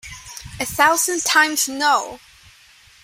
A 0.59 0.65
Thousand 0.65 1.23
Times 1.23 1.69
No!! 1.69 2.19